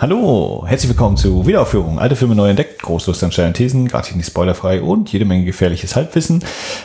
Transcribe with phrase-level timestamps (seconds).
[0.00, 1.98] Hallo, herzlich willkommen zu Wiederaufführung.
[1.98, 5.96] Alte Filme neu entdeckt, Großlust an steilen Thesen, gerade nicht spoilerfrei und jede Menge gefährliches
[5.96, 6.44] Halbwissen.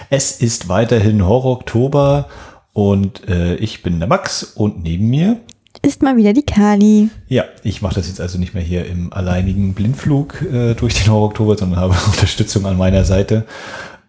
[0.09, 2.28] Es ist weiterhin Horror-Oktober
[2.73, 5.38] und äh, ich bin der Max und neben mir
[5.84, 7.10] ist mal wieder die Kali.
[7.28, 11.11] Ja, ich mache das jetzt also nicht mehr hier im alleinigen Blindflug äh, durch den
[11.11, 13.45] Horror-Oktober, sondern habe Unterstützung an meiner Seite.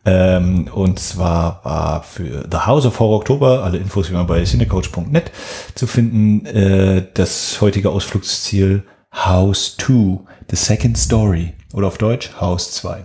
[0.06, 4.44] Ähm, und zwar war für The House of Horror Oktober, alle Infos wie immer bei
[4.44, 5.30] cinecoach.net
[5.74, 8.84] zu finden, äh, das heutige Ausflugsziel
[9.14, 11.54] House 2, The Second Story.
[11.72, 13.04] Oder auf Deutsch House 2.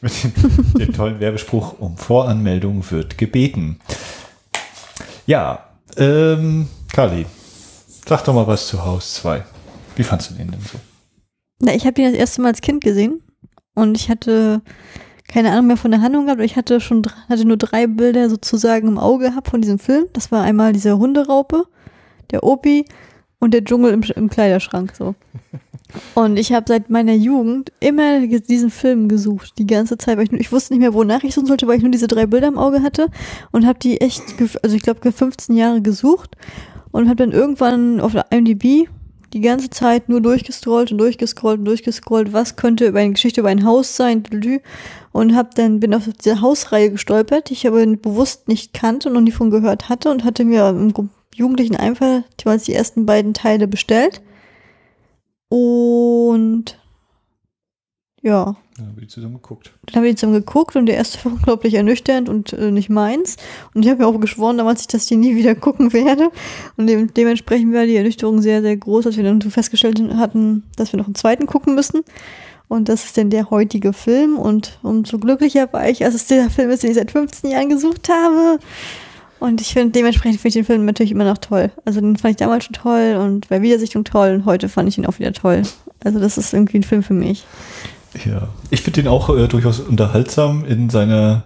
[0.00, 0.32] Mit dem,
[0.78, 3.78] dem, tollen Werbespruch um Voranmeldung wird gebeten.
[5.26, 5.64] Ja,
[5.96, 7.26] ähm, Kali,
[8.06, 9.44] sag doch mal was zu House 2.
[9.96, 10.78] Wie fandst du den denn so?
[11.60, 13.22] Na, ich habe ihn das erste Mal als Kind gesehen
[13.74, 14.62] und ich hatte
[15.28, 16.42] keine Ahnung mehr von der Handlung gehabt.
[16.42, 20.06] Ich hatte schon hatte nur drei Bilder sozusagen im Auge gehabt von diesem Film.
[20.12, 21.66] Das war einmal diese Hunderaupe,
[22.32, 22.84] der Opi
[23.38, 25.14] und der Dschungel im, im Kleiderschrank so.
[26.14, 30.16] Und ich habe seit meiner Jugend immer diesen Film gesucht, die ganze Zeit.
[30.16, 32.26] Weil ich, ich wusste nicht mehr, wonach ich suchen sollte, weil ich nur diese drei
[32.26, 33.08] Bilder im Auge hatte
[33.50, 34.22] und habe die echt,
[34.62, 36.36] also ich glaube, 15 Jahre gesucht
[36.92, 38.88] und habe dann irgendwann auf der IMDb
[39.32, 43.48] die ganze Zeit nur durchgescrollt und durchgescrollt und durchgescrollt, was könnte über eine Geschichte über
[43.48, 44.22] ein Haus sein
[45.12, 49.14] und hab dann bin auf diese Hausreihe gestolpert, die ich aber bewusst nicht kannte und
[49.14, 50.92] noch nie von gehört hatte und hatte mir im
[51.34, 54.22] jugendlichen Einfall jeweils die ersten beiden Teile bestellt
[55.48, 56.78] und
[58.22, 58.56] ja.
[58.76, 59.72] Dann haben wir die zusammen geguckt.
[59.84, 62.88] Dann haben wir die zusammen geguckt und der erste war unglaublich ernüchternd und äh, nicht
[62.88, 63.36] meins.
[63.74, 66.30] Und ich habe mir auch geschworen damals, ich das hier nie wieder gucken werde.
[66.78, 70.92] Und de dementsprechend war die Ernüchterung sehr, sehr groß, als wir dann festgestellt hatten, dass
[70.92, 72.00] wir noch einen zweiten gucken müssen.
[72.68, 74.38] Und das ist dann der heutige Film.
[74.38, 77.68] Und umso glücklicher war ich, als es der Film ist, den ich seit 15 Jahren
[77.68, 78.58] gesucht habe.
[79.42, 81.72] Und ich finde, dementsprechend finde ich den Film natürlich immer noch toll.
[81.84, 84.98] Also den fand ich damals schon toll und bei Wiedersichtung toll und heute fand ich
[84.98, 85.62] ihn auch wieder toll.
[86.04, 87.44] Also das ist irgendwie ein Film für mich.
[88.24, 91.42] Ja, ich finde den auch äh, durchaus unterhaltsam in seiner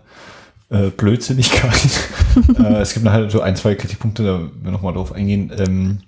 [0.68, 1.88] äh, Blödsinnigkeit.
[2.58, 5.50] äh, es gibt nachher so ein, zwei Kritikpunkte, da wir nochmal drauf eingehen.
[5.56, 6.00] Ähm,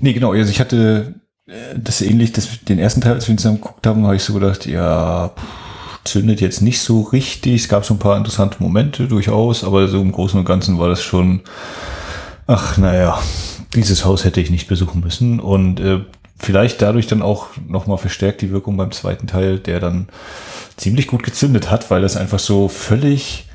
[0.00, 1.14] nee, genau, also ich hatte
[1.46, 4.24] äh, das ähnlich, das, den ersten Teil, als wir ihn zusammen geguckt haben, habe ich
[4.24, 5.69] so gedacht, ja, pff,
[6.10, 7.62] zündet jetzt nicht so richtig.
[7.62, 10.88] Es gab so ein paar interessante Momente durchaus, aber so im Großen und Ganzen war
[10.88, 11.40] das schon,
[12.46, 13.20] ach, naja,
[13.74, 15.38] dieses Haus hätte ich nicht besuchen müssen.
[15.40, 16.00] Und äh,
[16.36, 20.08] vielleicht dadurch dann auch nochmal verstärkt die Wirkung beim zweiten Teil, der dann
[20.76, 23.48] ziemlich gut gezündet hat, weil das einfach so völlig,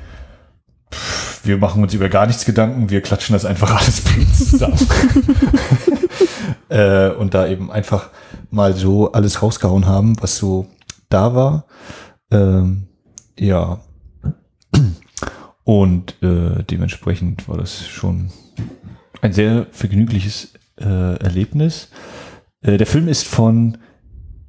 [1.44, 4.02] wir machen uns über gar nichts Gedanken, wir klatschen das einfach alles
[4.50, 4.78] zusammen.
[6.68, 8.08] äh, und da eben einfach
[8.50, 10.66] mal so alles rausgehauen haben, was so
[11.08, 11.64] da war.
[12.30, 12.88] Ähm,
[13.38, 13.80] ja.
[15.64, 18.30] Und äh, dementsprechend war das schon
[19.20, 21.90] ein sehr vergnügliches äh, Erlebnis.
[22.60, 23.78] Äh, der Film ist von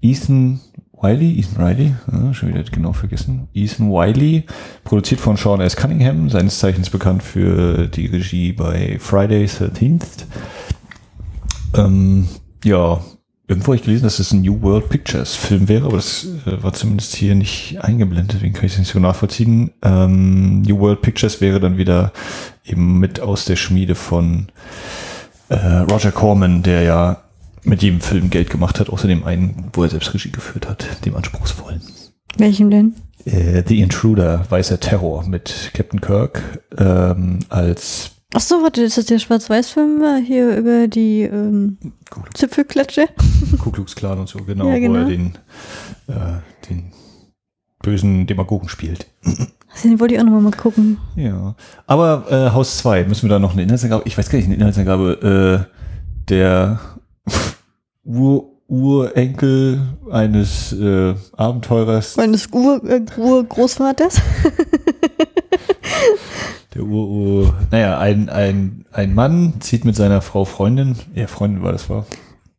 [0.01, 0.59] Ethan
[0.99, 3.47] Wiley, Ethan Riley, ja, schon wieder genau vergessen.
[3.53, 4.45] Ethan Wiley,
[4.83, 5.75] produziert von Sean S.
[5.75, 10.25] Cunningham, seines Zeichens bekannt für die Regie bei Friday 13th.
[11.75, 12.27] Ähm,
[12.63, 12.99] ja,
[13.47, 16.61] irgendwo habe ich gelesen, dass es ein New World Pictures Film wäre, aber das äh,
[16.61, 19.71] war zumindest hier nicht eingeblendet, deswegen kann ich es nicht so nachvollziehen.
[19.81, 22.11] Ähm, New World Pictures wäre dann wieder
[22.65, 24.47] eben mit aus der Schmiede von
[25.49, 27.23] äh, Roger Corman, der ja
[27.63, 31.05] mit jedem Film Geld gemacht hat, außer dem einen, wo er selbst Regie geführt hat,
[31.05, 31.81] dem anspruchsvollen.
[32.37, 32.95] Welchem denn?
[33.25, 36.41] Äh, The Intruder, Weißer Terror mit Captain Kirk
[36.77, 41.77] ähm, als Ach so, warte, ist das der Schwarz-Weiß-Film hier über die ähm,
[42.33, 43.07] Zipfelklatsche?
[43.59, 44.95] Ku Klux Klan und so, genau, ja, genau.
[44.95, 45.38] wo er den,
[46.07, 46.91] äh, den
[47.81, 49.07] bösen Demagogen spielt.
[49.23, 50.97] Also den wollte ich auch nochmal mal gucken.
[51.15, 51.55] Ja,
[51.85, 54.55] aber äh, Haus 2, müssen wir da noch eine Inhaltsangabe, ich weiß gar nicht, eine
[54.55, 55.77] Inhaltsangabe, äh,
[56.27, 56.79] der
[58.03, 59.79] Ur Urenkel
[60.11, 62.19] eines äh, Abenteurers.
[62.19, 64.21] Eines Ur äh, Urgroßvaters.
[66.77, 71.63] Der Ur, Ur naja, ein, ein, ein Mann zieht mit seiner Frau Freundin, ja, Freundin
[71.63, 72.06] war das war.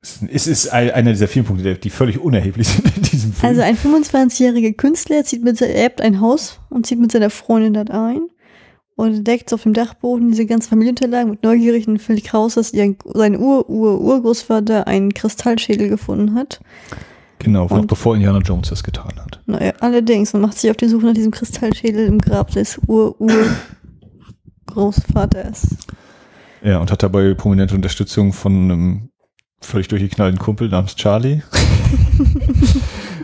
[0.01, 3.49] Es ist einer dieser vielen Punkte, die völlig unerheblich sind in diesem Film.
[3.49, 7.75] Also ein 25-jähriger Künstler zieht mit, er erbt ein Haus und zieht mit seiner Freundin
[7.75, 8.23] dort ein
[8.97, 13.39] und entdeckt auf dem Dachboden diese ganzen Familienunterlagen mit neugierigen findet raus, dass ihr, sein
[13.39, 16.61] Ur-Ur-Urgroßvater einen Kristallschädel gefunden hat.
[17.39, 19.41] Genau, noch bevor Indiana Jones das getan hat.
[19.47, 22.81] Naja, allerdings, man macht sich auf die Suche nach diesem Kristallschädel im Grab des
[24.79, 25.77] Ur-Ur-Großvaters.
[26.63, 29.11] Ja, und hat dabei prominente Unterstützung von einem
[29.61, 31.43] völlig durchgeknallten Kumpel namens Charlie.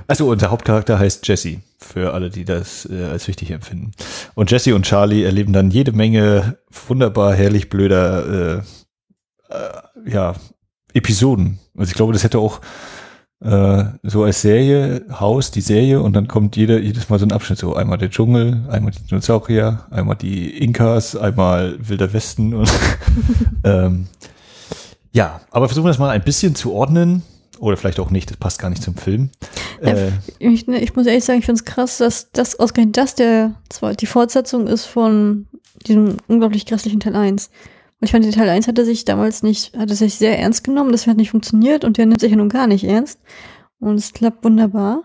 [0.06, 3.93] Also und der Hauptcharakter heißt Jesse, für alle, die das äh, als wichtig empfinden.
[4.35, 6.59] Und Jesse und Charlie erleben dann jede Menge
[6.89, 8.59] wunderbar, herrlich blöder
[9.49, 10.35] äh, äh, ja,
[10.93, 11.59] Episoden.
[11.75, 12.61] Also ich glaube, das hätte auch
[13.44, 17.32] äh, so als Serie, Haus, die Serie und dann kommt jeder, jedes Mal so ein
[17.32, 22.73] Abschnitt, so einmal der Dschungel, einmal die Dinosaurier, einmal die Inkas, einmal Wilder Westen und
[23.64, 24.06] ähm,
[25.12, 27.23] ja, aber versuchen wir das mal ein bisschen zu ordnen.
[27.61, 29.31] Oder vielleicht auch nicht, das passt gar nicht zum Film.
[29.81, 30.11] Äh,
[30.41, 33.55] ich, ne, ich, muss ehrlich sagen, ich finde es krass, dass das ausgerechnet das der
[34.00, 35.46] die Fortsetzung ist von
[35.87, 37.50] diesem unglaublich grässlichen Teil 1.
[38.00, 41.06] Und ich fand, Teil 1 hatte sich damals nicht, hatte sich sehr ernst genommen, das
[41.06, 43.20] hat nicht funktioniert und der nimmt sich ja nun gar nicht ernst.
[43.79, 45.05] Und es klappt wunderbar.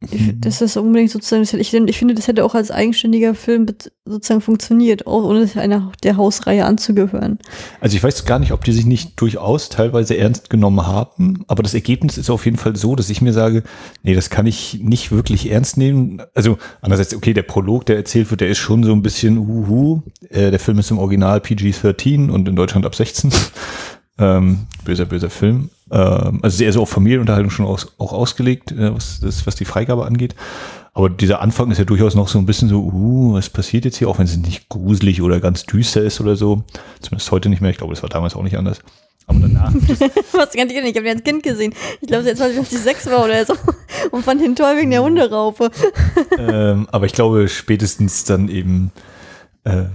[0.00, 0.40] Ich, mhm.
[0.42, 3.66] das ist unbedingt sozusagen, ich, ich, finde, das hätte auch als eigenständiger Film
[4.04, 7.38] sozusagen funktioniert, auch ohne einer der Hausreihe anzugehören.
[7.80, 11.62] Also ich weiß gar nicht, ob die sich nicht durchaus teilweise ernst genommen haben, aber
[11.62, 13.62] das Ergebnis ist auf jeden Fall so, dass ich mir sage,
[14.02, 16.20] nee, das kann ich nicht wirklich ernst nehmen.
[16.34, 20.02] Also andererseits, okay, der Prolog, der erzählt wird, der ist schon so ein bisschen uhu.
[20.28, 23.32] Äh, der Film ist im Original PG-13 und in Deutschland ab 16.
[24.18, 25.70] ähm, böser, böser Film.
[25.90, 29.64] Ähm, also eher so auf Familienunterhaltung schon aus, auch ausgelegt, äh, was, das, was die
[29.64, 30.34] Freigabe angeht.
[30.94, 33.98] Aber dieser Anfang ist ja durchaus noch so ein bisschen so, uh, was passiert jetzt
[33.98, 36.64] hier, auch wenn es nicht gruselig oder ganz düster ist oder so.
[37.00, 37.70] Zumindest heute nicht mehr.
[37.70, 38.80] Ich glaube, das war damals auch nicht anders.
[39.26, 39.74] Aber danach.
[40.32, 40.86] was kann ich nicht?
[40.86, 41.74] Ich habe den als Kind gesehen.
[42.00, 43.54] Ich glaube, jetzt war ich sechs war oder so.
[44.10, 45.70] Und fand den toll wegen der Hunderaupe.
[46.38, 48.90] ähm, aber ich glaube, spätestens dann eben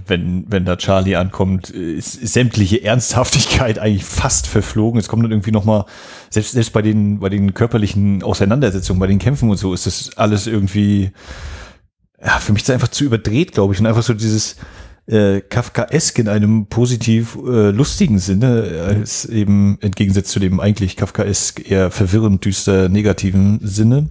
[0.06, 5.00] wenn, wenn da Charlie ankommt, ist, ist sämtliche Ernsthaftigkeit eigentlich fast verflogen.
[5.00, 5.86] Es kommt dann irgendwie nochmal,
[6.28, 10.16] selbst, selbst bei den, bei den körperlichen Auseinandersetzungen, bei den Kämpfen und so, ist das
[10.18, 11.12] alles irgendwie,
[12.22, 13.80] ja, für mich ist einfach zu überdreht, glaube ich.
[13.80, 14.56] Und einfach so dieses
[15.06, 20.96] äh, Kafkaesk in einem positiv äh, lustigen Sinne, als eben im Gegensatz zu dem eigentlich
[20.96, 24.10] Kafkaesk eher verwirrend, düster, negativen Sinne.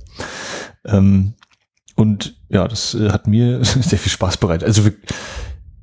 [0.86, 1.34] Ähm,
[1.96, 4.68] und ja, das äh, hat mir sehr viel Spaß bereitet.
[4.68, 4.90] Also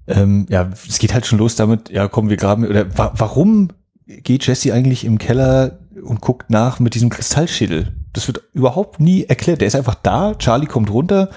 [0.08, 3.68] ähm, ja, es geht halt schon los damit, ja, kommen wir graben, oder wa warum
[4.06, 7.92] geht Jesse eigentlich im Keller und guckt nach mit diesem Kristallschädel?
[8.12, 9.60] Das wird überhaupt nie erklärt.
[9.60, 11.30] Der ist einfach da, Charlie kommt runter,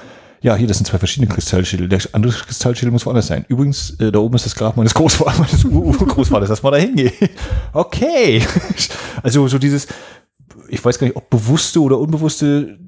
[0.44, 1.88] ja, hier, das sind zwei verschiedene Kristallschädel.
[1.88, 3.46] Der andere Kristallschädel muss woanders sein.
[3.48, 6.50] Übrigens, äh, da oben ist das Grab meines Großvaters, meines Urgroßvaters.
[6.50, 7.12] Lass mal da hingehen.
[7.74, 8.44] Okay.
[9.24, 9.88] Also so dieses,
[10.68, 12.80] ich weiß gar nicht, ob bewusste oder unbewusste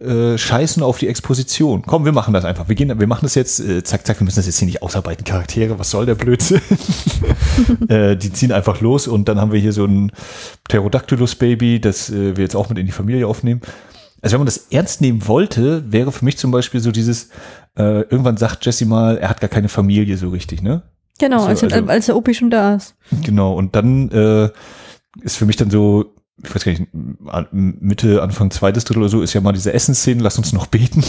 [0.00, 1.82] äh, scheißen auf die Exposition.
[1.84, 2.68] Komm, wir machen das einfach.
[2.68, 4.82] Wir gehen, wir machen das jetzt, äh, zack, zack, wir müssen das jetzt hier nicht
[4.82, 6.60] ausarbeiten, Charaktere, was soll der Blödsinn?
[7.88, 10.12] äh, die ziehen einfach los und dann haben wir hier so ein
[10.68, 13.60] Pterodactylus-Baby, das äh, wir jetzt auch mit in die Familie aufnehmen.
[14.20, 17.30] Also wenn man das ernst nehmen wollte, wäre für mich zum Beispiel so dieses,
[17.76, 20.82] äh, irgendwann sagt Jesse mal, er hat gar keine Familie so richtig, ne?
[21.18, 22.94] Genau, also, als, als der Opi schon da ist.
[23.24, 24.50] Genau, und dann äh,
[25.22, 29.22] ist für mich dann so, ich weiß gar nicht, Mitte, Anfang zweites Drittel oder so
[29.22, 31.02] ist ja mal diese Essensszene, lass uns noch beten.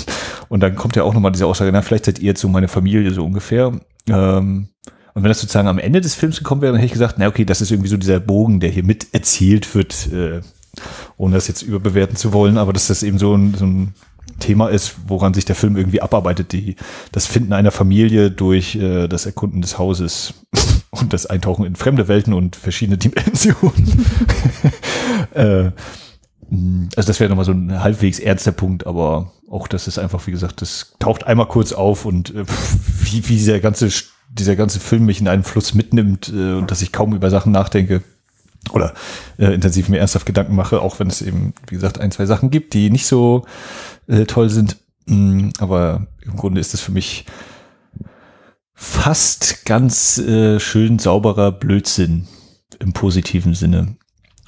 [0.50, 2.68] Und dann kommt ja auch nochmal diese Aussage, na, vielleicht seid ihr jetzt so meine
[2.68, 3.80] Familie so ungefähr.
[4.08, 4.70] Ähm,
[5.14, 7.28] und wenn das sozusagen am Ende des Films gekommen wäre, dann hätte ich gesagt, na
[7.28, 10.42] okay, das ist irgendwie so dieser Bogen, der hier mit erzählt wird, äh,
[11.18, 13.94] ohne das jetzt überbewerten zu wollen, aber dass das eben so ein, so ein
[14.40, 16.76] Thema ist, woran sich der Film irgendwie abarbeitet, die,
[17.12, 20.34] das Finden einer Familie durch äh, das Erkunden des Hauses
[20.92, 24.06] und das Eintauchen in fremde Welten und verschiedene Dimensionen.
[25.34, 25.72] äh,
[26.96, 30.32] also das wäre nochmal so ein halbwegs ernster Punkt, aber auch das ist einfach, wie
[30.32, 32.46] gesagt, das taucht einmal kurz auf und äh,
[33.02, 33.90] wie, wie dieser ganze,
[34.32, 37.52] dieser ganze Film mich in einen Fluss mitnimmt äh, und dass ich kaum über Sachen
[37.52, 38.04] nachdenke
[38.72, 38.94] oder
[39.38, 42.50] äh, intensiv mir ernsthaft Gedanken mache, auch wenn es eben, wie gesagt, ein, zwei Sachen
[42.50, 43.46] gibt, die nicht so
[44.08, 44.78] äh, toll sind.
[45.06, 47.26] Mm, aber im Grunde ist es für mich
[48.80, 52.28] fast ganz äh, schön sauberer Blödsinn
[52.80, 53.98] im positiven Sinne.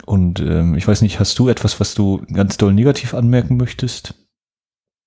[0.05, 4.15] Und ähm, ich weiß nicht, hast du etwas, was du ganz doll negativ anmerken möchtest?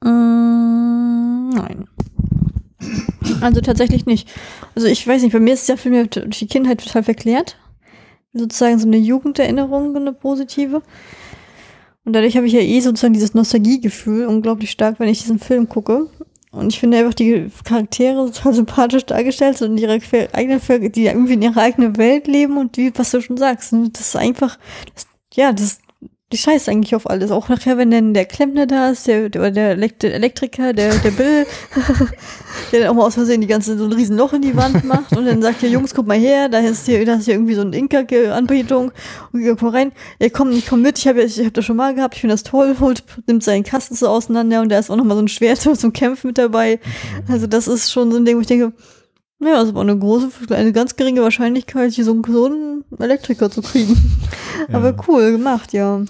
[0.04, 1.88] Mm, nein.
[3.40, 4.28] Also tatsächlich nicht.
[4.74, 7.56] Also ich weiß nicht, bei mir ist der Film durch die Kindheit total verklärt.
[8.34, 10.82] Sozusagen so eine Jugenderinnerung, eine positive.
[12.04, 15.70] Und dadurch habe ich ja eh sozusagen dieses Nostalgiegefühl unglaublich stark, wenn ich diesen Film
[15.70, 16.10] gucke.
[16.54, 20.00] Und ich finde einfach die Charaktere total sympathisch dargestellt und ihre
[20.32, 23.72] eigene, die irgendwie in ihrer eigenen Welt leben und wie, was du schon sagst.
[23.72, 23.90] Ne?
[23.92, 24.58] Das ist einfach,
[24.94, 25.78] das, ja, das
[26.32, 27.30] die scheißt eigentlich auf alles.
[27.30, 31.46] Auch nachher, wenn dann der Klempner da ist, der, der, der Elektriker, der, der Bill,
[32.72, 34.84] der dann auch mal aus Versehen die ganze, so ein riesen Loch in die Wand
[34.84, 37.34] macht und dann sagt hier, Jungs, guck mal her, da ist hier, da ist hier
[37.34, 38.90] irgendwie so eine Inka-Anbetung
[39.32, 41.76] und wir kommen rein, ey, komm, ich komm mit, ich habe ich hab das schon
[41.76, 44.90] mal gehabt, ich finde das toll, holt, nimmt seinen Kasten so auseinander und da ist
[44.90, 46.80] auch noch mal so ein Schwert zum Kämpfen mit dabei.
[47.28, 48.72] Also das ist schon so ein Ding, wo ich denke,
[49.38, 53.50] naja, also war eine große, eine ganz geringe Wahrscheinlichkeit, hier so einen, so einen Elektriker
[53.50, 53.96] zu kriegen.
[54.68, 54.76] Ja.
[54.76, 56.00] Aber cool gemacht, ja.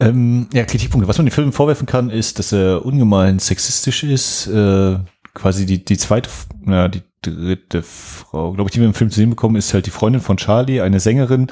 [0.00, 1.06] Ähm, ja, Kritikpunkte.
[1.06, 4.46] Was man den Film vorwerfen kann, ist, dass er ungemein sexistisch ist.
[4.48, 4.96] Äh,
[5.34, 6.30] quasi die, die zweite,
[6.66, 9.86] ja, die, dritte Frau, glaube ich, die wir im Film zu sehen bekommen, ist halt
[9.86, 11.48] die Freundin von Charlie, eine Sängerin,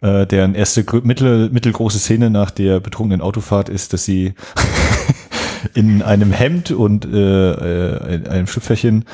[0.00, 4.34] äh, deren erste mittel, mittelgroße Szene nach der betrunkenen Autofahrt ist, dass sie
[5.74, 9.04] in einem Hemd und äh, äh, einem Schlüpferchen,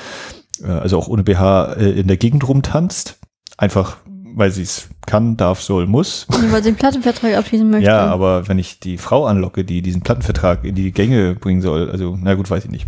[0.66, 3.18] also auch ohne BH, äh, in der Gegend rumtanzt.
[3.56, 3.98] Einfach
[4.38, 6.26] weil sie es kann, darf, soll, muss.
[6.30, 7.86] Ja, weil sie den Plattenvertrag abschließen möchte.
[7.86, 11.90] Ja, aber wenn ich die Frau anlocke, die diesen Plattenvertrag in die Gänge bringen soll,
[11.90, 12.86] also na gut, weiß ich nicht.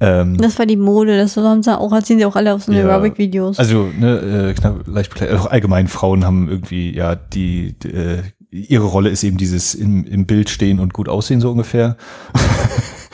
[0.00, 2.72] Ähm, das war die Mode, das haben sie auch, erzählen sie auch alle auf so
[2.72, 3.58] ja, Aerobic-Videos.
[3.60, 8.86] Also ne, äh, knapp, leicht, auch allgemein Frauen haben irgendwie, ja, die, die äh, ihre
[8.86, 11.96] Rolle ist eben dieses im, im Bild stehen und gut aussehen, so ungefähr.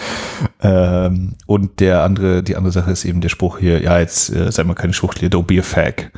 [0.63, 4.51] ähm, und der andere, die andere Sache ist eben der Spruch hier, ja, jetzt äh,
[4.51, 6.13] sei mal keine Schwuchtel, don't be a fag.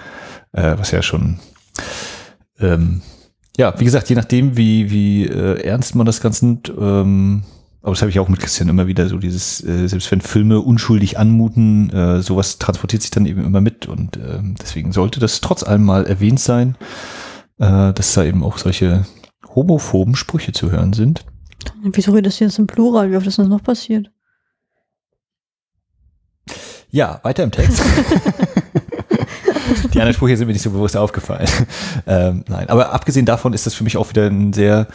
[0.53, 1.39] Äh, was ja schon
[2.59, 3.03] ähm,
[3.57, 7.43] ja, wie gesagt, je nachdem, wie, wie äh, ernst man das Ganze nimmt, ähm,
[7.83, 10.61] aber das habe ich auch mit Christian immer wieder so dieses, äh, selbst wenn Filme
[10.61, 15.41] unschuldig anmuten, äh, sowas transportiert sich dann eben immer mit und äh, deswegen sollte das
[15.41, 16.77] trotz allem mal erwähnt sein,
[17.59, 19.07] äh, dass da eben auch solche
[19.55, 21.25] homophoben Sprüche zu hören sind.
[21.83, 23.11] Wieso redest du jetzt im Plural?
[23.11, 24.11] Wie oft ist das noch passiert?
[26.91, 27.83] Ja, weiter im Text.
[29.93, 31.49] Die anderen Sprüche sind mir nicht so bewusst aufgefallen.
[32.07, 34.87] ähm, nein, aber abgesehen davon ist das für mich auch wieder ein sehr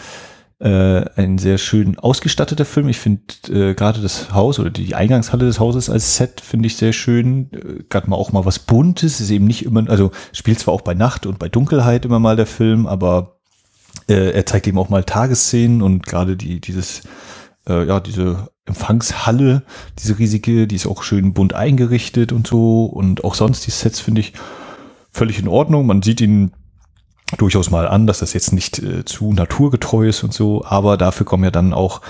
[0.60, 2.88] äh, ein sehr schön ausgestatteter Film.
[2.88, 6.78] Ich finde äh, gerade das Haus oder die Eingangshalle des Hauses als Set finde ich
[6.78, 7.50] sehr schön.
[7.51, 9.20] Äh, gerade mal auch mal was Buntes.
[9.20, 12.36] Ist eben nicht immer, also spielt zwar auch bei Nacht und bei Dunkelheit immer mal
[12.36, 13.41] der Film, aber
[14.12, 17.01] äh, er zeigt eben auch mal Tagesszenen und gerade die dieses
[17.68, 19.63] äh, ja diese Empfangshalle,
[19.98, 24.00] diese riesige, die ist auch schön bunt eingerichtet und so und auch sonst die Sets
[24.00, 24.34] finde ich
[25.12, 25.86] völlig in Ordnung.
[25.86, 26.51] Man sieht ihn
[27.38, 31.26] durchaus mal an, dass das jetzt nicht äh, zu naturgetreu ist und so, aber dafür
[31.26, 32.02] kommen ja dann auch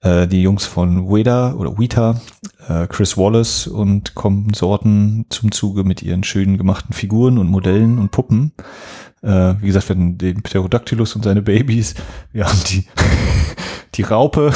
[0.00, 2.20] äh, die Jungs von Weda oder Weta,
[2.68, 8.10] äh, Chris Wallace und Konsorten zum Zuge mit ihren schönen gemachten Figuren und Modellen und
[8.10, 8.52] Puppen.
[9.22, 11.94] Äh, wie gesagt, wir haben den Pterodactylus und seine Babys,
[12.32, 12.86] wir haben die,
[13.94, 14.52] die Raupe,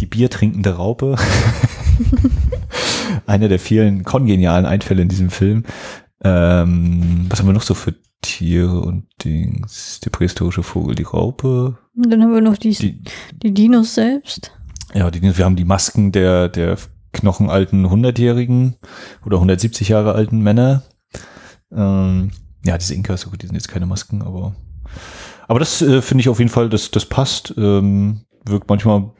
[0.00, 1.16] die biertrinkende Raupe.
[3.26, 5.64] Einer der vielen kongenialen Einfälle in diesem Film.
[6.22, 10.00] Ähm, was haben wir noch so für Tiere und Dings?
[10.00, 11.78] Der prähistorische Vogel, die Raupe.
[11.94, 13.02] Und dann haben wir noch die, die,
[13.42, 14.52] die Dinos selbst.
[14.94, 16.76] Ja, die Dinos, wir haben die Masken der, der
[17.12, 18.76] knochenalten 100-jährigen
[19.24, 20.82] oder 170 Jahre alten Männer.
[21.72, 22.30] Ähm,
[22.64, 24.54] ja, diese Inkas, die sind jetzt keine Masken, aber
[25.48, 27.54] aber das äh, finde ich auf jeden Fall, das, das passt.
[27.56, 29.10] Ähm, wirkt manchmal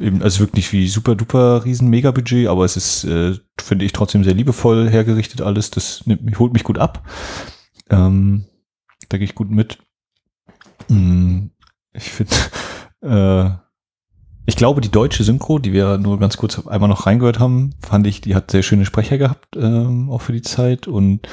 [0.00, 3.92] eben, also wirkt nicht wie super duper riesen Megabudget, aber es ist, äh, finde ich,
[3.92, 5.70] trotzdem sehr liebevoll hergerichtet alles.
[5.70, 7.06] Das nimmt, holt mich gut ab.
[7.90, 8.46] Ähm,
[9.08, 9.78] da gehe ich gut mit.
[10.88, 11.50] Hm,
[11.92, 12.34] ich finde,
[13.02, 13.50] äh,
[14.46, 18.06] ich glaube, die deutsche Synchro, die wir nur ganz kurz einmal noch reingehört haben, fand
[18.06, 20.88] ich, die hat sehr schöne Sprecher gehabt, ähm, auch für die Zeit.
[20.88, 21.28] Und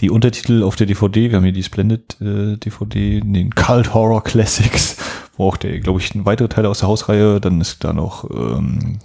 [0.00, 4.24] die Untertitel auf der DVD, wir haben hier die Splendid äh, DVD, den Cult Horror
[4.24, 4.96] Classics,
[5.36, 8.28] wo auch der, glaube ich, ein weitere Teil aus der Hausreihe, dann ist da noch
[8.30, 8.98] ähm,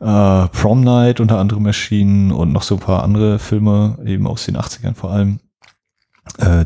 [0.00, 4.44] äh, Prom Night unter anderem erschienen und noch so ein paar andere Filme, eben aus
[4.44, 5.40] den 80ern vor allem,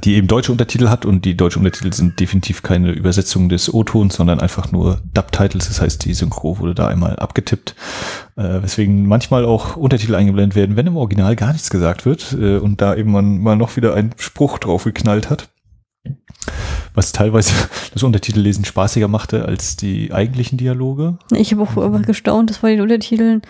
[0.05, 4.15] die eben deutsche Untertitel hat und die deutschen Untertitel sind definitiv keine Übersetzung des O-Tons,
[4.15, 7.75] sondern einfach nur Dub-Titles, das heißt, die Synchro wurde da einmal abgetippt,
[8.37, 12.59] äh, weswegen manchmal auch Untertitel eingeblendet werden, wenn im Original gar nichts gesagt wird äh,
[12.59, 15.49] und da eben man mal noch wieder einen Spruch drauf geknallt hat
[16.95, 17.53] was teilweise
[17.93, 21.19] das Untertitellesen spaßiger machte als die eigentlichen Dialoge.
[21.33, 23.43] Ich habe auch gestaunt, dass bei den Untertiteln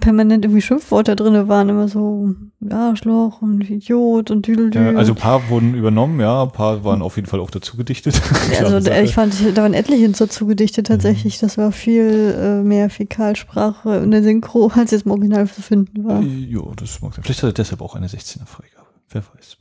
[0.00, 2.34] permanent irgendwie Schimpfwörter drin waren, immer so
[2.70, 4.92] Arschloch und Idiot und Düdeldüdel.
[4.92, 7.76] Ja, also ein paar wurden übernommen, ja, ein paar waren auf jeden Fall auch dazu
[7.76, 8.20] gedichtet.
[8.62, 11.36] also ich fand, da waren etliche dazu gedichtet tatsächlich.
[11.36, 11.46] Mhm.
[11.46, 16.04] Das war viel äh, mehr Fäkalsprache in der Synchro, als jetzt im Original zu finden
[16.04, 16.22] war.
[16.22, 17.24] Ja, das mag sein.
[17.24, 18.82] Vielleicht hat er deshalb auch eine 16er Freigabe.
[19.10, 19.56] Wer weiß.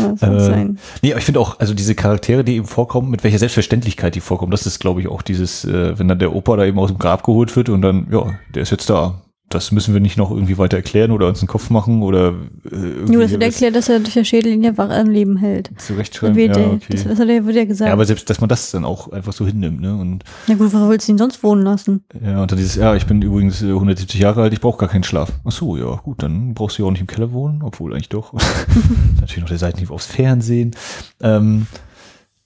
[0.00, 0.78] Ja, das äh, sein.
[1.02, 4.20] Nee, aber ich finde auch, also diese Charaktere, die eben vorkommen, mit welcher Selbstverständlichkeit die
[4.20, 6.88] vorkommen, das ist, glaube ich, auch dieses, äh, wenn dann der Opa da eben aus
[6.88, 10.16] dem Grab geholt wird und dann, ja, der ist jetzt da das müssen wir nicht
[10.16, 12.34] noch irgendwie weiter erklären oder uns einen Kopf machen oder
[12.70, 15.70] äh, Nur, das wird erklärt, dass er durch der Schädellinie wach am Leben hält.
[15.78, 16.80] Zurechtschreiben, ja, okay.
[16.90, 17.88] das, das hat er, wird ja gesagt.
[17.88, 19.94] Ja, aber selbst, dass man das dann auch einfach so hinnimmt, ne?
[19.94, 22.04] Und, ja gut, warum willst du ihn sonst wohnen lassen?
[22.20, 24.88] Ja, und dann dieses, ja, ich bin übrigens 170 äh, Jahre alt, ich brauche gar
[24.88, 25.30] keinen Schlaf.
[25.44, 28.08] Ach so, ja, gut, dann brauchst du ja auch nicht im Keller wohnen, obwohl eigentlich
[28.08, 28.32] doch.
[29.20, 30.74] Natürlich noch der Seitenhieb aufs Fernsehen.
[31.22, 31.68] Ähm,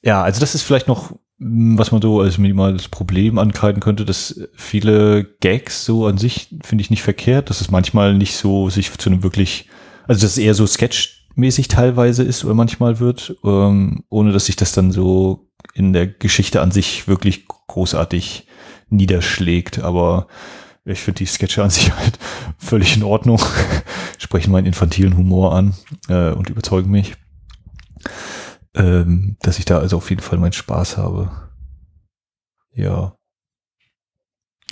[0.02, 4.42] ja, also das ist vielleicht noch was man so als minimales Problem ankreiden könnte, dass
[4.54, 8.92] viele Gags so an sich finde ich nicht verkehrt, dass es manchmal nicht so sich
[8.92, 9.66] zu einem wirklich,
[10.06, 14.56] also dass es eher so sketchmäßig teilweise ist oder manchmal wird, ähm, ohne dass sich
[14.56, 18.46] das dann so in der Geschichte an sich wirklich großartig
[18.90, 19.78] niederschlägt.
[19.78, 20.26] Aber
[20.84, 22.18] ich finde die Sketche an sich halt
[22.58, 23.40] völlig in Ordnung.
[24.18, 25.74] sprechen meinen infantilen Humor an
[26.08, 27.14] äh, und überzeugen mich,
[28.74, 31.30] ähm, dass ich da also auf jeden Fall meinen Spaß habe.
[32.72, 33.16] Ja.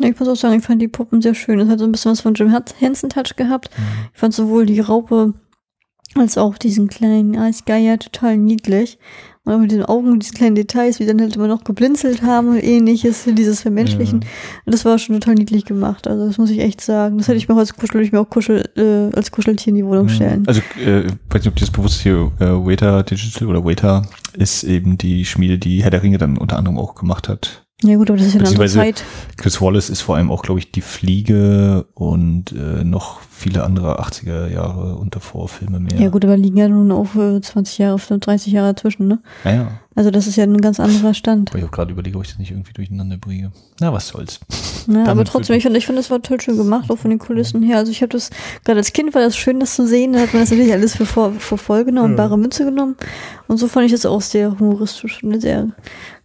[0.00, 1.58] Ich muss auch sagen, ich fand die Puppen sehr schön.
[1.58, 3.70] Es hat so ein bisschen was von Jim Henson-Touch gehabt.
[3.76, 3.84] Mhm.
[4.12, 5.34] Ich fand sowohl die Raupe
[6.14, 8.98] als auch diesen kleinen Eisgeier total niedlich.
[9.54, 12.62] Und mit den Augen, diese kleinen Details, wie dann halt immer noch geblinzelt haben und
[12.62, 14.20] ähnliches, dieses Vermenschlichen.
[14.20, 14.28] Ja.
[14.66, 16.06] Und das war schon total niedlich gemacht.
[16.06, 17.18] Also das muss ich echt sagen.
[17.18, 19.76] Das hätte ich mir auch als Kuschel, ich mir auch Kuschel, äh, als Kuscheltier in
[19.76, 20.44] die Wohnung stellen.
[20.46, 24.02] Also, äh, weiß nicht, ob das bewusst hier, äh, Waiter Digital oder Waiter
[24.34, 27.67] ist eben die Schmiede, die Herr der Ringe dann unter anderem auch gemacht hat.
[27.84, 29.04] Ja gut, aber das ist ja eine andere Zeit.
[29.36, 34.00] Chris Wallace ist vor allem auch, glaube ich, die Fliege und äh, noch viele andere
[34.00, 36.00] 80er Jahre und davor Filme mehr.
[36.00, 39.20] Ja gut, aber liegen ja nun auch äh, 20 Jahre, 30 Jahre dazwischen, ne?
[39.44, 39.70] Ja, ja.
[39.94, 41.50] Also das ist ja ein ganz anderer Stand.
[41.50, 43.50] Aber ich auch gerade überlege, ob ich das nicht irgendwie durcheinander bringe.
[43.80, 44.38] Na, was soll's.
[44.86, 47.18] Ja, aber trotzdem, ich finde, ich finde, das war toll schön gemacht, auch von den
[47.18, 47.78] Kulissen her.
[47.78, 48.30] Also ich habe das,
[48.64, 50.12] gerade als Kind war das schön, das zu sehen.
[50.12, 52.16] Da hat man das natürlich alles für, für voll genommen, ja.
[52.16, 52.96] bare Münze genommen.
[53.48, 55.68] Und so fand ich das auch sehr humoristisch und sehr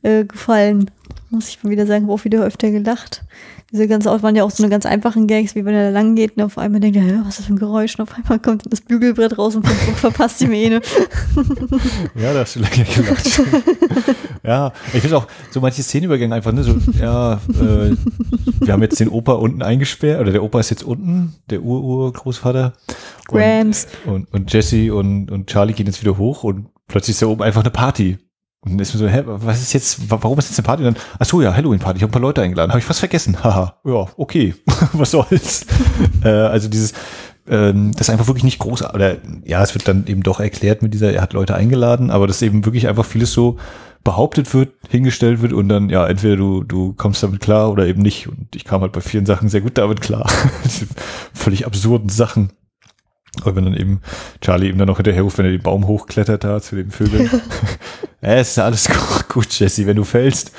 [0.03, 0.91] äh, gefallen
[1.33, 3.23] muss ich mal wieder sagen, habe auch wieder öfter gelacht.
[3.73, 5.89] Diese ganz oft waren ja auch so eine ganz einfachen Gags, wie wenn er da
[5.89, 7.97] lang geht und auf einmal denkt, ja, was ist das für ein Geräusch?
[7.97, 10.79] Und auf einmal kommt das Bügelbrett raus und verpasst die Mähne.
[12.15, 13.41] ja, da hast du lange gelacht.
[14.43, 17.95] ja, ich finde auch so manche Szenenübergänge einfach, ne, so, ja, äh,
[18.59, 22.73] wir haben jetzt den Opa unten eingesperrt, oder der Opa ist jetzt unten, der Ur-Ur-Großvater.
[23.25, 23.87] Grams.
[24.05, 27.25] Und, und, und Jesse und, und Charlie gehen jetzt wieder hoch und plötzlich ist da
[27.25, 28.19] oben einfach eine Party.
[28.63, 30.85] Und dann ist mir so, hä, was ist jetzt, warum ist jetzt eine Party?
[30.85, 32.71] Und dann, ach so, ja, Halloween-Party, ich habe ein paar Leute eingeladen.
[32.71, 33.37] Habe ich was vergessen?
[33.43, 34.55] Haha, ja, okay,
[34.93, 35.65] was soll's.
[36.23, 36.93] äh, also dieses,
[37.47, 40.81] ähm, das ist einfach wirklich nicht groß, oder ja, es wird dann eben doch erklärt
[40.81, 43.57] mit dieser, er hat Leute eingeladen, aber dass eben wirklich einfach vieles so
[44.03, 48.01] behauptet wird, hingestellt wird und dann, ja, entweder du, du kommst damit klar oder eben
[48.01, 48.27] nicht.
[48.27, 50.29] Und ich kam halt bei vielen Sachen sehr gut damit klar.
[51.33, 52.51] völlig absurden Sachen.
[53.41, 54.01] Aber wenn dann eben
[54.41, 57.29] Charlie ihm dann noch hinterher ruft, wenn er den Baum hochklettert da zu den Vögeln.
[58.21, 58.89] ja, es ist alles
[59.27, 59.87] gut, Jesse.
[59.87, 60.51] Wenn du fällst,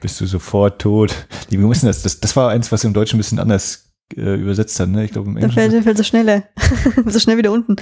[0.00, 1.26] bist du sofort tot.
[1.50, 4.78] Die müssen das, das, das war eins, was im Deutschen ein bisschen anders äh, übersetzt
[4.78, 5.04] hat, ne?
[5.04, 5.56] Ich glaube im Englischen.
[5.56, 6.44] Dann fällt, dann fällt so schneller.
[7.06, 7.76] so schnell wieder unten.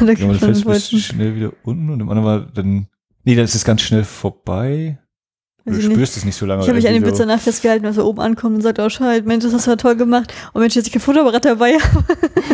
[0.00, 2.88] ja, du fällst schnell wieder unten und im anderen war dann,
[3.24, 4.98] nee, dann ist es ganz schnell vorbei.
[5.66, 6.16] Du spürst nicht.
[6.16, 6.62] es nicht so lange.
[6.62, 8.88] Ich habe mich an den Witz danach festgehalten, als er oben ankommt und sagt, oh
[8.88, 10.32] Scheiße, Mensch, das hast du ja toll gemacht.
[10.52, 11.72] Und Mensch, jetzt ich kein Fotoapparat dabei.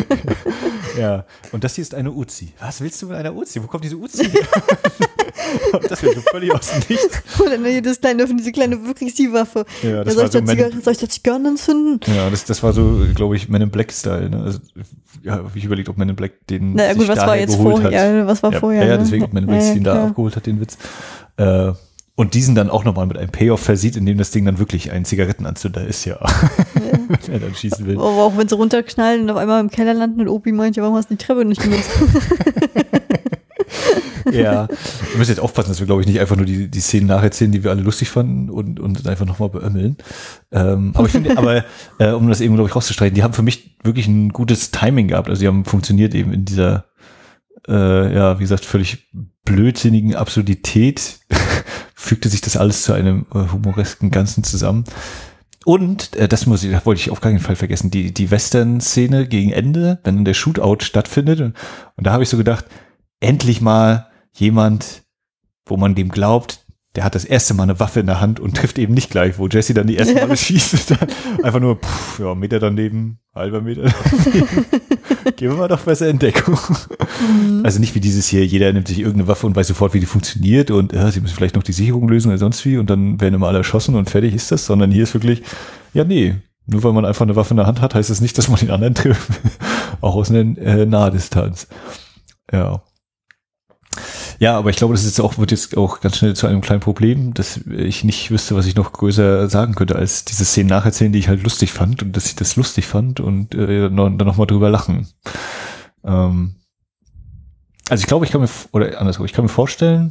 [0.99, 2.55] ja, und das hier ist eine Uzi.
[2.59, 3.63] Was willst du mit einer Uzi?
[3.63, 4.31] Wo kommt diese Uzi
[5.89, 7.23] das wird so völlig aus dem Nichts.
[7.39, 9.65] Und dann das kleine, diese kleine Kriegswaffe.
[9.83, 12.01] Ja, das ja, soll, ich so da Zigarren, soll ich da Zigarren anzünden?
[12.15, 14.31] Ja, das, das war so, glaube ich, Men in Black-Style.
[14.31, 14.43] Ne?
[14.43, 14.59] Also,
[15.23, 17.57] ja, habe ich überlegt, ob Men in Black den Na ja, gut, was war jetzt
[17.57, 17.91] vorher?
[17.91, 18.85] Ja, was war ja, vorher?
[18.87, 19.03] Ja, ne?
[19.03, 20.79] deswegen, ob Men in Black ja, den da abgeholt hat, den Witz.
[21.37, 21.73] Äh,
[22.15, 25.05] und diesen dann auch nochmal mit einem Payoff versieht, indem das Ding dann wirklich ein
[25.05, 26.19] Zigarettenanzünder ist, ja.
[27.27, 27.97] Wenn er dann schießen will.
[27.97, 30.83] Aber auch wenn sie runterknallen und auf einmal im Keller landen und Opi meint, ja,
[30.83, 31.91] warum hast du die Treppe nicht genutzt?
[34.33, 37.07] ja, wir müssen jetzt aufpassen, dass wir, glaube ich, nicht einfach nur die, die Szenen
[37.07, 39.97] nacherzählen, die wir alle lustig fanden und, und einfach nochmal beömmeln.
[40.51, 41.65] Ähm, aber ich finde, aber
[41.99, 45.09] äh, um das eben, glaube ich, rauszustreiten, die haben für mich wirklich ein gutes Timing
[45.09, 45.29] gehabt.
[45.29, 46.87] Also die haben funktioniert eben in dieser,
[47.69, 49.11] äh, ja, wie gesagt, völlig
[49.45, 51.21] blödsinnigen Absurdität
[52.03, 54.85] fügte sich das alles zu einem äh, humoresken Ganzen zusammen.
[55.65, 59.29] Und äh, das muss ich, das wollte ich auf keinen Fall vergessen, die, die Western-Szene
[59.29, 61.41] gegen Ende, wenn der Shootout stattfindet.
[61.41, 61.55] Und,
[61.97, 62.67] und da habe ich so gedacht,
[63.21, 65.03] endlich mal jemand,
[65.65, 68.57] wo man dem glaubt, der hat das erste Mal eine Waffe in der Hand und
[68.57, 70.95] trifft eben nicht gleich, wo Jesse dann die erste Mal schießt.
[71.43, 73.93] einfach nur, pff, ja, Meter daneben, halber Meter
[74.25, 74.49] daneben.
[75.37, 76.59] Gehen wir mal doch besser in Deckung.
[77.21, 77.61] Mhm.
[77.65, 80.07] Also nicht wie dieses hier, jeder nimmt sich irgendeine Waffe und weiß sofort, wie die
[80.07, 83.21] funktioniert und äh, sie müssen vielleicht noch die Sicherung lösen oder sonst wie und dann
[83.21, 85.43] werden immer alle erschossen und fertig ist das, sondern hier ist wirklich,
[85.95, 88.39] ja, nee, nur weil man einfach eine Waffe in der Hand hat, heißt das nicht,
[88.39, 89.31] dass man den anderen trifft.
[90.01, 91.69] Auch aus einer äh, Nahdistanz.
[92.53, 92.83] Ja.
[94.43, 96.81] Ja, aber ich glaube, das ist auch, wird jetzt auch ganz schnell zu einem kleinen
[96.81, 101.13] Problem, dass ich nicht wüsste, was ich noch größer sagen könnte, als diese Szenen nacherzählen,
[101.13, 104.49] die ich halt lustig fand und dass ich das lustig fand und äh, dann nochmal
[104.49, 105.07] drüber lachen.
[106.03, 106.57] Ähm,
[107.89, 110.11] also ich glaube, ich kann mir, oder andersrum, ich kann mir vorstellen,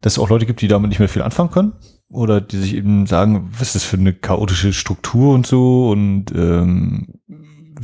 [0.00, 1.74] dass es auch Leute gibt, die damit nicht mehr viel anfangen können.
[2.08, 6.32] Oder die sich eben sagen, was ist das für eine chaotische Struktur und so und
[6.34, 7.08] ähm,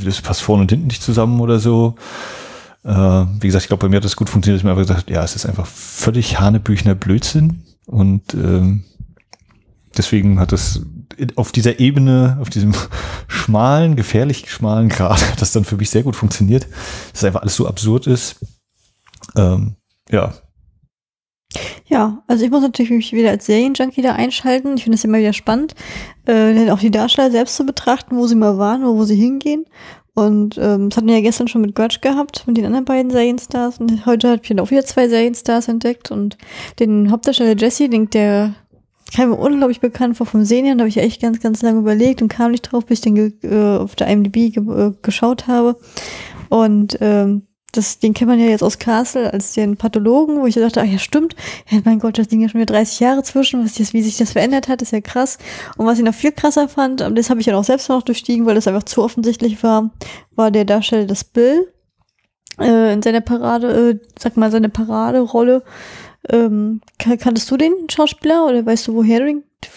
[0.03, 1.97] das passt vorne und hinten nicht zusammen oder so.
[2.85, 5.11] Äh, wie gesagt, ich glaube, bei mir hat das gut funktioniert, ich mir einfach gesagt
[5.11, 8.85] ja, es ist einfach völlig hanebüchner Blödsinn und ähm,
[9.97, 10.83] deswegen hat das
[11.37, 12.75] auf dieser Ebene, auf diesem
[13.29, 16.67] schmalen, gefährlich schmalen Grad, das dann für mich sehr gut funktioniert,
[17.13, 18.41] dass einfach alles so absurd ist.
[19.37, 19.77] Ähm,
[20.11, 20.35] ja,
[21.87, 24.77] ja, also ich muss natürlich mich wieder als Serienjunkie da einschalten.
[24.77, 25.75] Ich finde es immer wieder spannend,
[26.27, 29.67] äh, auch die Darsteller selbst zu betrachten, wo sie mal waren oder wo sie hingehen.
[30.15, 33.11] Und ähm, das hatten wir ja gestern schon mit Grudge gehabt, mit den anderen beiden
[33.11, 33.79] Serienstars.
[33.79, 36.11] Und heute ich dann auch wieder zwei Serienstars entdeckt.
[36.11, 36.37] Und
[36.79, 38.55] den Hauptdarsteller Jesse, den, der
[39.15, 40.75] kam mir unglaublich bekannt vor vom Sehen her.
[40.75, 43.35] Da habe ich echt ganz, ganz lange überlegt und kam nicht drauf, bis ich den
[43.43, 45.79] äh, auf der IMDb ge äh, geschaut habe.
[46.51, 50.55] Und ähm, das, den kennt man ja jetzt aus Castle als den Pathologen, wo ich
[50.55, 51.35] dachte, ach ja, stimmt,
[51.71, 54.19] ja, mein Gott, das Ding ja schon wieder 30 Jahre zwischen, was das, wie sich
[54.19, 55.39] das verändert hat, ist ja krass.
[55.77, 58.03] Und was ich noch viel krasser fand, und das habe ich ja auch selbst noch
[58.03, 59.91] durchstiegen, weil das einfach zu offensichtlich war,
[60.37, 61.67] war der Darsteller des Bill
[62.61, 65.63] äh, in seiner Parade, äh, sag mal, seine Paraderolle.
[66.29, 69.23] Ähm, kan kanntest du den Schauspieler oder weißt du, woher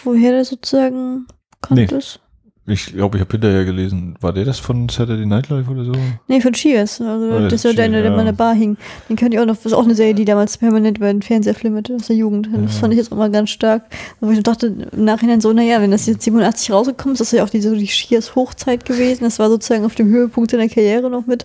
[0.04, 1.26] woher der sozusagen
[1.60, 2.20] kanntest?
[2.68, 4.16] Ich glaube, ich habe hinterher gelesen.
[4.20, 5.92] War der das von Saturday Night Live oder so?
[6.26, 7.00] Nee, von Cheers.
[7.00, 8.32] Also Oh, das war der, der Cheers, in meiner ja.
[8.32, 8.76] Bar hing.
[9.08, 11.22] Den könnt ihr auch noch, das ist auch eine Serie, die damals permanent über den
[11.22, 12.48] Fernseher flimmerte aus der Jugend.
[12.52, 12.80] Das Ja.
[12.80, 13.84] fand ich jetzt auch mal ganz stark.
[14.20, 17.38] Wo ich dachte im Nachhinein so, naja, wenn das jetzt 87 rausgekommen ist, das ist
[17.38, 19.22] ja auch die, so die Cheers Hochzeit gewesen.
[19.22, 21.44] Das war sozusagen auf dem Höhepunkt seiner Karriere noch mit.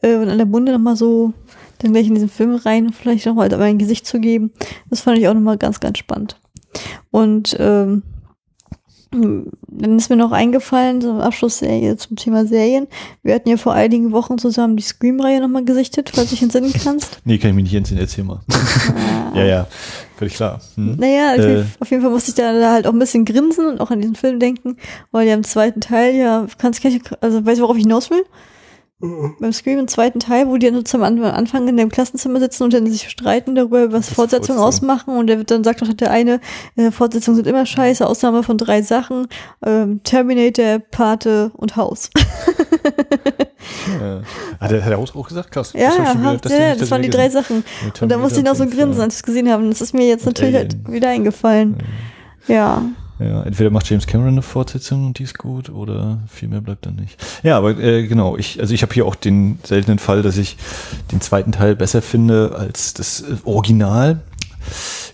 [0.00, 1.34] Äh, und an der Munde nochmal so
[1.80, 4.52] dann gleich in diesen Film rein vielleicht nochmal ein Gesicht zu geben.
[4.88, 6.38] Das fand ich auch nochmal ganz, ganz spannend.
[7.10, 8.02] Und ähm,
[9.22, 12.86] dann ist mir noch eingefallen, so Abschlussserie zum Thema Serien.
[13.22, 16.72] Wir hatten ja vor einigen Wochen zusammen die Scream-Reihe nochmal gesichtet, falls du dich entsinnen
[16.82, 17.18] kannst.
[17.24, 18.00] Nee, kann ich mich nicht entsinnen.
[18.00, 18.40] Erzähl mal.
[19.34, 19.66] ja, ja.
[20.16, 20.60] Völlig klar.
[20.76, 20.96] Hm?
[20.96, 21.60] Naja, Äh.
[21.62, 23.90] ich, auf jeden Fall musste ich da, da halt auch ein bisschen grinsen und auch
[23.90, 24.76] an diesen Film denken,
[25.10, 28.10] weil ja im zweiten Teil ja, kannst kann ich, also weißt du, worauf ich hinaus
[28.10, 28.24] will?
[29.00, 32.62] Beim Scream im zweiten Teil, wo die dann so am Anfang in dem Klassenzimmer sitzen
[32.62, 34.88] und dann sich streiten darüber, was Das Fortsetzungen Fortsetzung.
[34.88, 36.40] ausmachen und der wird dann sagt doch der eine,
[36.76, 39.26] äh, Fortsetzungen sind immer scheiße, Ausnahme von drei Sachen,
[39.66, 42.10] ähm, Terminator, Pate und Haus.
[44.00, 44.20] Ja.
[44.60, 45.50] Hat er, hat er auch gesagt?
[45.50, 45.72] Krass.
[45.72, 47.64] Ja, Das hab wieder- ja, das das waren die drei Sachen.
[48.00, 49.62] Und da musste ich noch so grinsen, als ich es gesehen habe.
[49.62, 51.76] Und das ist mir jetzt Und natürlich halt wieder eingefallen.
[52.46, 52.54] Ja.
[52.54, 52.82] Ja,
[53.18, 56.96] entweder macht James Cameron eine Fortsetzung und die ist gut oder viel mehr bleibt dann
[56.96, 57.16] nicht.
[57.42, 60.56] Ja, aber äh, genau, ich also ich habe hier auch den seltenen Fall, dass ich
[61.12, 64.20] den zweiten Teil besser finde als das äh, Original.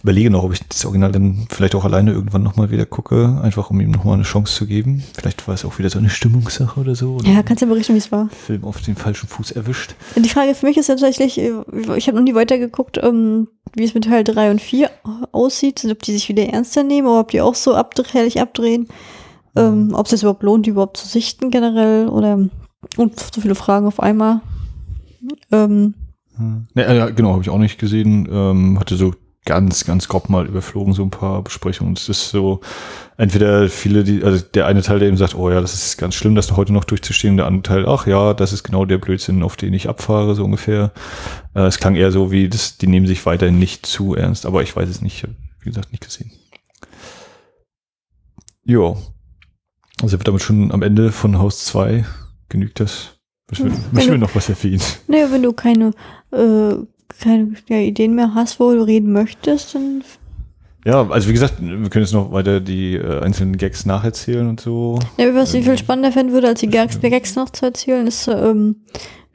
[0.02, 3.68] Überlege noch, ob ich das Original dann vielleicht auch alleine irgendwann nochmal wieder gucke, einfach
[3.68, 5.02] um ihm nochmal eine Chance zu geben.
[5.14, 7.16] Vielleicht war es auch wieder so eine Stimmungssache oder so.
[7.16, 8.28] Oder Ja, kannst ja berichten, wie es war.
[8.46, 9.94] Film auf den falschen Fuß erwischt.
[10.16, 11.52] Die Frage für mich ist ja tatsächlich, äh,
[11.96, 14.90] ich habe noch nie weitergeguckt, ähm, wie es mit Teil 3 und 4
[15.32, 18.88] aussieht, ob die sich wieder ernster nehmen oder ob die auch so abdre herrlich abdrehen.
[19.56, 22.38] Ähm, ob es sich überhaupt lohnt, die überhaupt zu sichten generell oder
[22.96, 24.40] und so viele Fragen auf einmal.
[25.50, 25.94] Ähm,
[26.40, 26.66] Hm.
[26.74, 28.26] Ja, ja, genau, habe ich auch nicht gesehen.
[28.30, 29.12] Ähm, hatte so
[29.50, 31.94] ganz, ganz grob mal überflogen, so ein paar Besprechungen.
[31.94, 32.60] Es ist so,
[33.16, 36.14] entweder viele, die, also der eine Teil, der eben sagt, oh ja, das ist ganz
[36.14, 39.42] schlimm, das heute noch durchzustehen, der andere Teil, ach ja, das ist genau der Blödsinn,
[39.42, 40.92] auf den ich abfahre, so ungefähr.
[41.56, 44.62] Äh, es klang eher so wie, das, die nehmen sich weiterhin nicht zu ernst, aber
[44.62, 45.30] ich weiß es nicht, ich
[45.62, 46.30] wie gesagt, nicht gesehen.
[48.64, 48.98] Jo.
[50.00, 52.04] Also sind wir damit schon am Ende von Haus 2.
[52.48, 53.16] Genügt das?
[53.50, 54.20] Müssen wir, Hm, müssen wir genug.
[54.28, 54.80] noch was erwähnen?
[55.08, 55.90] naja, wenn du keine,
[56.32, 56.74] äh,
[57.18, 60.02] keine ja, Ideen mehr hast, wo du reden möchtest, dann
[60.84, 64.60] Ja, also wie gesagt, wir können jetzt noch weiter die äh, einzelnen Gags nacherzählen und
[64.60, 64.98] so.
[65.18, 68.06] Ja, was ich Ähm, viel spannender fänden würde, als die Gags, Gags noch zu erzählen,
[68.06, 68.76] ist, ähm,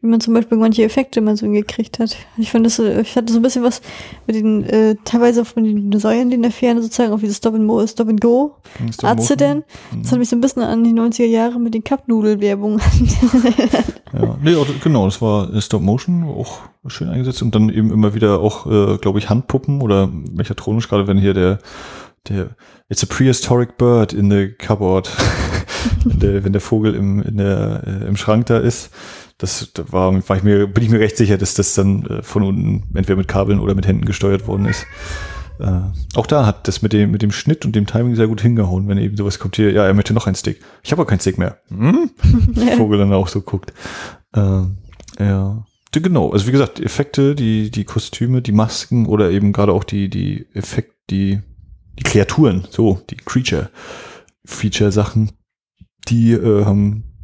[0.06, 2.15] wie man zum Beispiel manche Effekte mal so hingekriegt hat.
[2.38, 3.82] Ich fand das, so- ich hatte so ein bisschen was
[4.28, 7.56] mit den, äh, teilweise von den Dinosauriern, die in der Ferne sozusagen auf dieses Stop
[7.56, 8.56] and, Mo Stop and Go
[8.94, 9.65] Stop Accident.
[9.91, 10.02] Motion.
[10.04, 12.80] Das hat mich so ein bisschen an die 90er Jahre mit den Cup-Nudel-Werbungen.
[14.13, 17.91] Ja, nee, oder- genau, das war äh, Stop Motion, auch schön eingesetzt und dann eben
[17.91, 21.60] immer wieder auch, äh, glaube ich, Handpuppen oder mechatronisch, gerade wenn hier der,
[22.30, 22.50] der,
[22.89, 25.10] it's a prehistoric bird in the cupboard,
[26.06, 28.89] wenn, der, wenn der Vogel im, in der, äh, im Schrank da ist.
[29.38, 32.24] Das da war, war ich mir, bin ich mir recht sicher, dass das dann äh,
[32.24, 34.86] von unten entweder mit Kabeln oder mit Händen gesteuert worden ist.
[35.60, 35.82] Äh,
[36.15, 38.88] auch da hat das mit dem, mit dem Schnitt und dem Timing sehr gut hingehauen,
[38.88, 40.60] wenn eben sowas kommt hier, ja, er möchte noch ein Steak.
[40.84, 41.60] Ich habe aber kein Steak mehr.
[41.69, 42.10] Hm?
[42.78, 43.74] Vogel dann auch so guckt.
[44.34, 44.78] Ähm,
[45.19, 45.65] ja.
[45.91, 50.10] Genau, also wie gesagt, Effekte, die, die Kostüme, die Masken oder eben gerade auch die,
[50.10, 51.39] die Effekt, die,
[51.98, 55.32] die Kreaturen, so, die Creature-Feature-Sachen,
[56.10, 57.14] die äh, haben,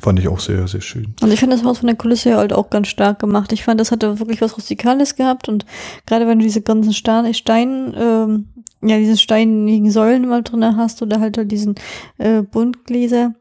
[0.00, 1.14] fand ich auch sehr, sehr schön.
[1.22, 3.52] Und ich fand das Haus von der Kulisse halt auch ganz stark gemacht.
[3.52, 5.64] Ich fand, das hatte wirklich was Rustikales gehabt und
[6.06, 8.48] gerade wenn du diese ganzen Stein, Stein ähm,
[8.82, 11.74] ja, diese steinigen Säulen immer drin hast oder halt, halt diesen
[12.18, 13.34] äh, Buntgläser,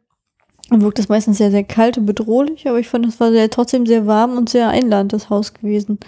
[0.69, 3.49] dann wirkt das meistens sehr, sehr kalt und bedrohlich, aber ich fand, das war sehr,
[3.49, 5.99] trotzdem sehr warm und sehr einladend, das Haus gewesen.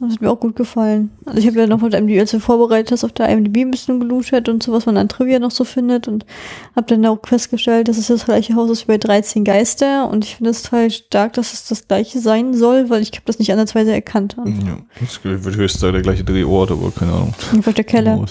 [0.00, 1.10] Das hat mir auch gut gefallen.
[1.24, 3.70] Also ich habe ja noch mit IMDb, als du vorbereitet hast, auf der IMDb ein
[3.70, 6.26] bisschen geluschert und so, was man an Trivia noch so findet und
[6.74, 10.24] habe dann auch festgestellt, dass es das gleiche Haus ist wie bei 13 Geister und
[10.24, 13.38] ich finde es total stark, dass es das gleiche sein soll, weil ich habe das
[13.38, 14.36] nicht ansatzweise erkannt.
[14.44, 17.34] Ja, das wird höchstens der gleiche Drehort, aber keine Ahnung.
[17.58, 18.26] Auf der Keller.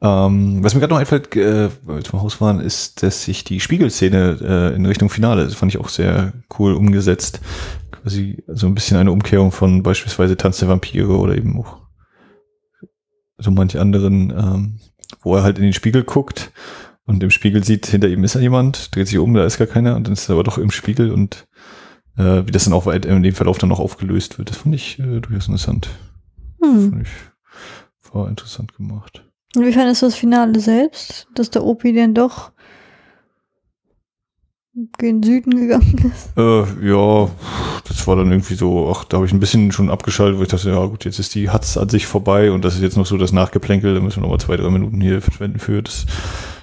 [0.00, 3.42] Ähm, was mir gerade noch einfällt, äh, weil wir zum Haus waren, ist, dass ich
[3.42, 7.40] die Spiegelszene äh, in Richtung Finale, das fand ich auch sehr cool umgesetzt.
[7.90, 11.78] Quasi so ein bisschen eine Umkehrung von beispielsweise Tanz der Vampire oder eben auch
[13.38, 14.80] so manch anderen, ähm,
[15.22, 16.52] wo er halt in den Spiegel guckt
[17.04, 19.66] und im Spiegel sieht, hinter ihm ist ja jemand, dreht sich um, da ist gar
[19.66, 21.48] keiner und dann ist er aber doch im Spiegel und
[22.16, 24.74] äh, wie das dann auch weit in dem Verlauf dann noch aufgelöst wird, das fand
[24.74, 25.88] ich äh, durchaus interessant.
[26.62, 26.90] Hm.
[26.90, 29.27] Fand ich, war interessant gemacht.
[29.54, 32.52] Fandest du das Finale selbst, dass der Opi dann doch
[34.98, 36.36] gen Süden gegangen ist?
[36.36, 37.30] Äh, ja,
[37.88, 40.48] das war dann irgendwie so, ach, da habe ich ein bisschen schon abgeschaltet, wo ich
[40.48, 43.06] dachte, ja gut, jetzt ist die Hatz an sich vorbei und das ist jetzt noch
[43.06, 45.82] so das Nachgeplänkel, da müssen wir noch mal zwei, drei Minuten hier verschwenden für.
[45.82, 46.06] Das,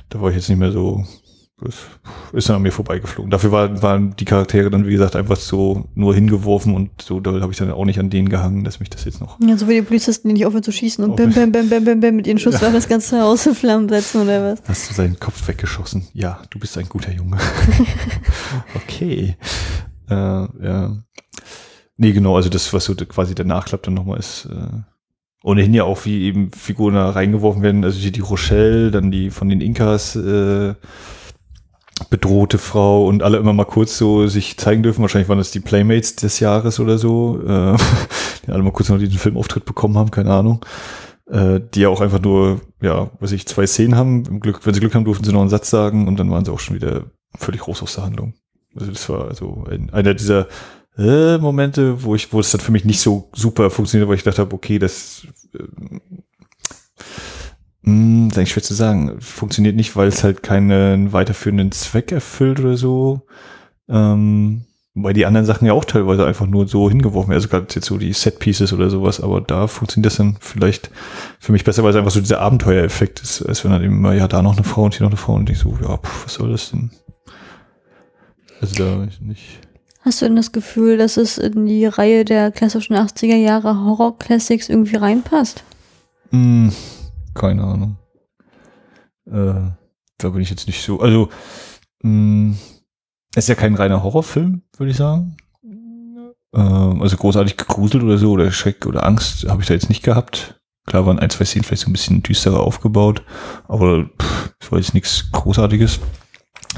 [0.10, 1.04] da war ich jetzt nicht mehr so,
[2.34, 3.32] ist dann an mir vorbeigeflogen.
[3.32, 7.32] Dafür war, waren die Charaktere dann, wie gesagt, einfach so nur hingeworfen und so, da
[7.40, 9.40] habe ich dann auch nicht an denen gehangen, dass mich das jetzt noch.
[9.40, 11.86] Ja, so wie die Polizisten, die nicht aufhören zu schießen und bam, bam, bam, bam,
[11.86, 14.64] bam, bam mit ihren Schusswaffen das ganze Haus in Flammen setzen oder was?
[14.68, 16.06] Hast du seinen Kopf weggeschossen?
[16.14, 17.38] Ja, du bist ein guter Junge.
[18.76, 19.38] okay.
[20.10, 20.98] Äh, ja.
[21.98, 24.82] Nee, genau, also das, was so quasi der Nachklapp dann nochmal ist, äh,
[25.42, 29.30] ohnehin ja auch wie eben Figuren da reingeworfen werden, also hier die Rochelle, dann die
[29.30, 30.74] von den Inkas äh,
[32.10, 35.02] bedrohte Frau und alle immer mal kurz so sich zeigen dürfen.
[35.02, 37.78] Wahrscheinlich waren das die Playmates des Jahres oder so, äh,
[38.46, 40.66] die alle mal kurz noch diesen Filmauftritt bekommen haben, keine Ahnung.
[41.30, 44.26] Äh, die ja auch einfach nur, ja, was ich, zwei Szenen haben.
[44.26, 46.46] Im Glück, wenn sie Glück haben, durften sie noch einen Satz sagen und dann waren
[46.46, 47.06] sie auch schon wieder
[47.36, 48.34] völlig raus aus der Handlung.
[48.76, 50.48] Also das war also ein, einer dieser
[50.98, 54.24] äh, Momente, wo ich, wo es dann für mich nicht so super funktioniert, weil ich
[54.24, 55.26] gedacht habe, okay, das
[57.86, 59.20] mh, ist eigentlich schwer zu sagen.
[59.20, 63.22] Funktioniert nicht, weil es halt keinen weiterführenden Zweck erfüllt oder so.
[63.88, 67.38] Ähm, weil die anderen Sachen ja auch teilweise einfach nur so hingeworfen werden.
[67.38, 70.90] Also gerade jetzt so die Set-Pieces oder sowas, aber da funktioniert das dann vielleicht
[71.40, 74.18] für mich besser, weil es einfach so dieser Abenteuereffekt ist, als wenn dann eben mal,
[74.18, 76.26] ja, da noch eine Frau und hier noch eine Frau und ich so, ja, pf,
[76.26, 76.92] was soll das denn?
[78.62, 79.60] Also da weiß ich nicht.
[80.00, 84.70] Hast du denn das Gefühl, dass es in die Reihe der klassischen 80er Jahre Horror-Classics
[84.70, 85.64] irgendwie reinpasst?
[86.30, 86.72] Hm,
[87.36, 87.98] keine Ahnung.
[89.28, 89.72] Äh,
[90.18, 91.00] da bin ich jetzt nicht so.
[91.00, 91.30] Also,
[92.02, 92.56] mh,
[93.36, 95.38] es ist ja kein reiner Horrorfilm, würde ich sagen.
[96.56, 100.04] Ähm, also großartig gegruselt oder so oder Schreck oder Angst habe ich da jetzt nicht
[100.04, 100.62] gehabt.
[100.86, 103.24] Klar waren ein, zwei Szenen vielleicht so ein bisschen düsterer aufgebaut,
[103.68, 104.10] aber
[104.60, 106.00] es war jetzt nichts Großartiges.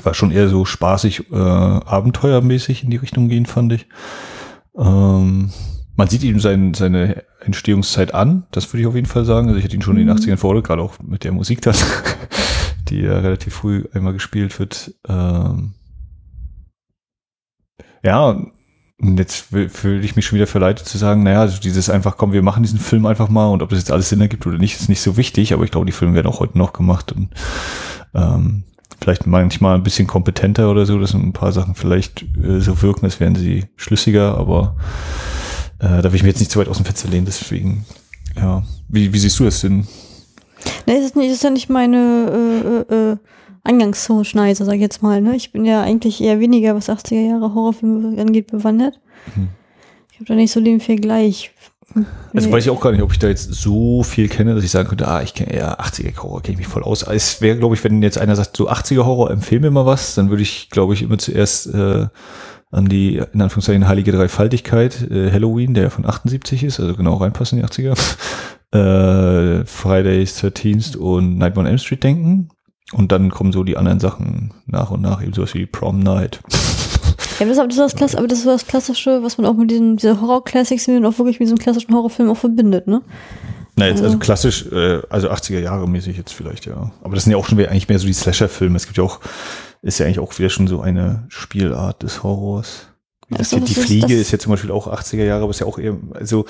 [0.03, 3.87] War schon eher so spaßig, äh, abenteuermäßig in die Richtung gehen, fand ich.
[4.77, 5.51] Ähm,
[5.95, 9.47] man sieht ihm sein, seine Entstehungszeit an, das würde ich auf jeden Fall sagen.
[9.47, 10.21] Also ich hätte ihn schon in den Mhm.
[10.21, 11.75] 80ern vor, gerade auch mit der Musik dann,
[12.89, 14.93] die ja relativ früh einmal gespielt wird.
[15.07, 15.73] Ähm,
[18.03, 18.37] ja,
[18.99, 22.31] und jetzt fühle ich mich schon wieder verleitet zu sagen, naja, also dieses einfach, komm,
[22.33, 24.75] wir machen diesen Film einfach mal und ob das jetzt alles Sinn ergibt oder nicht,
[24.79, 27.29] ist nicht so wichtig, aber ich glaube, die Filme werden auch heute noch gemacht und
[28.15, 28.63] ähm,
[28.99, 33.05] vielleicht manchmal ein bisschen kompetenter oder so, dass ein paar Sachen vielleicht äh, so wirken,
[33.05, 34.75] als wären sie schlüssiger, aber
[35.79, 37.85] äh, da will ich mir jetzt nicht zu weit aus dem Fenster lehnen, deswegen,
[38.35, 38.63] ja.
[38.89, 39.87] Wie, wie siehst du das denn?
[40.85, 43.17] Ne, es ist, ja nicht meine äh, äh, äh,
[43.63, 45.21] Eingangsschneise, sag ich jetzt mal.
[45.21, 45.35] Ne?
[45.35, 48.99] Ich bin ja eigentlich eher weniger, was 80er Jahre Horrorfilme angeht, bewandert.
[49.35, 49.49] Mhm.
[50.11, 51.51] Ich habe da nicht so den Vergleich.
[52.33, 52.53] Also Nee.
[52.53, 54.89] weiß ich auch gar nicht, ob ich da jetzt so viel kenne, dass ich sagen
[54.89, 57.03] könnte, ah, ich kenne eher 80er Horror, kenne ich mich voll aus.
[57.03, 60.15] Es wäre, glaube ich, wenn jetzt einer sagt, so 80er Horror, empfehl mir mal was,
[60.15, 62.07] dann würde ich, glaube ich, immer zuerst äh,
[62.71, 67.15] an die, in Anführungszeichen, heilige Dreifaltigkeit, äh, Halloween, der ja von 78 ist, also genau
[67.15, 67.97] reinpassen in die 80er,
[69.61, 72.49] äh, Fridays 13th und Nightmare on Elm Street denken.
[72.93, 76.39] Und dann kommen so die anderen Sachen nach und nach, eben sowas wie Prom Night.
[77.39, 79.45] Ja, aber das, aber, das ist das Klass, aber das ist das Klassische, was man
[79.45, 82.87] auch mit diesen diese Horror-Classics, die man auch wirklich mit diesem klassischen Horrorfilm auch verbindet,
[82.87, 83.01] ne?
[83.75, 86.91] Na, jetzt also Also- klassisch, äh, also 80er Jahre mäßig jetzt vielleicht, ja.
[87.03, 88.75] Aber das sind ja auch schon eigentlich mehr so die Slasher-Filme.
[88.77, 89.19] Es gibt ja auch,
[89.81, 92.87] ist ja eigentlich auch wieder schon so eine Spielart des Horrors.
[93.27, 95.23] Wie Ja, das so, hier, die ist Fliege das- ist ja zum Beispiel auch 80er
[95.25, 96.45] Jahre, aber ist ja auch eher, also,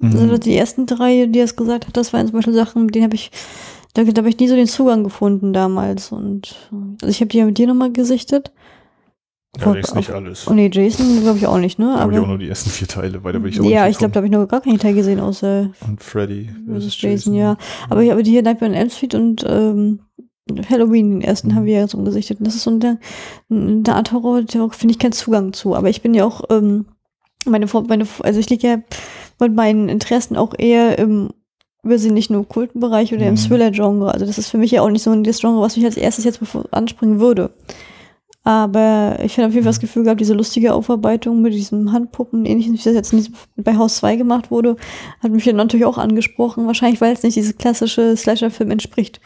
[0.00, 3.04] Also die ersten drei, die es gesagt hat, das waren zum Beispiel Sachen, mit denen
[3.04, 3.30] habe ich,
[3.94, 6.10] da, da habe ich nie so den Zugang gefunden damals.
[6.10, 8.52] Und also ich habe die ja mit dir nochmal gesichtet.
[9.60, 10.48] ja, ist nicht alles.
[10.48, 11.94] Oh nee, Jason glaube ich auch nicht, ne?
[12.00, 13.98] Habe ich auch nur die ersten vier Teile, weil da bin ich auch ja, ich
[13.98, 15.70] glaube, da habe ich noch gar keinen Teil gesehen, außer.
[15.86, 17.56] Und Freddy versus Jason, ja.
[17.90, 20.00] Aber, ich- die hier Nightmare on Elm Street und ähm,
[20.68, 21.54] Halloween, den ersten Mhm.
[21.54, 22.38] haben wir ja so gesichtet.
[22.40, 22.98] Und das ist so eine,
[23.50, 25.74] eine Art Horror, da finde ich keinen Zugang zu.
[25.74, 26.86] Aber ich bin ja auch, ähm,
[27.46, 28.76] meine, meine, also ich liege ja
[29.40, 31.30] mit meinen Interessen auch eher im
[31.84, 33.38] übersinnlichen okkulten Bereich oder im Mhm.
[33.38, 34.12] Thriller-Genre.
[34.12, 36.24] Also das ist für mich ja auch nicht so das Genre, was mich als erstes
[36.24, 37.50] jetzt anspringen würde.
[38.44, 42.44] Aber ich habe auf jeden Fall das Gefühl gehabt, diese lustige Aufarbeitung mit diesen Handpuppen,
[42.44, 44.76] ähnlich wie das jetzt diesem- bei Haus 2 gemacht wurde,
[45.22, 46.66] hat mich dann natürlich auch angesprochen.
[46.66, 49.20] Wahrscheinlich, weil es nicht diese klassische Slasher-Film entspricht.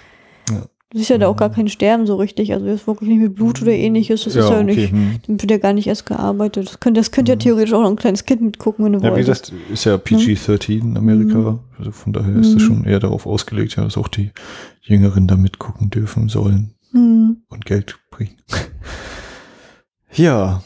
[0.92, 0.92] Ja.
[0.92, 2.52] Du siehst ja da auch gar kein Sterben so richtig.
[2.52, 4.22] Also ist wirklich nicht mit Blut oder ähnliches.
[4.24, 5.18] Das ist ja nicht, hm.
[5.26, 6.68] dann wird ja gar nicht erst gearbeitet.
[6.68, 9.06] Das könnte, das könnte ja theoretisch auch noch ein kleines Kind mitgucken, wenn du Ja,
[9.06, 9.50] wie wolltest.
[9.50, 11.58] gesagt, ist ja PG-13 in Amerika.
[11.78, 12.66] Also von daher ist das Mhm.
[12.66, 14.30] schon eher darauf ausgelegt, ja, dass auch die
[14.82, 17.38] Jüngeren da mitgucken dürfen sollen Hm.
[17.48, 18.36] und Geld bringen.
[20.12, 20.62] ja.